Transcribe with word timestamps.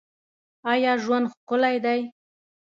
آیا 0.71 0.91
ژوند 1.03 1.25
ښکلی 1.33 1.77
دی؟ 1.85 2.01